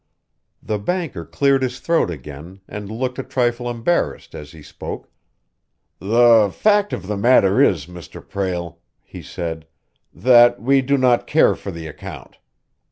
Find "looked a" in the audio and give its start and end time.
2.89-3.23